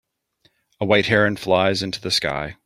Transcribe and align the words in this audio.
A 0.79 0.85
white 0.85 1.05
heron 1.05 1.35
flies 1.35 1.83
into 1.83 2.01
the 2.01 2.09
sky. 2.09 2.57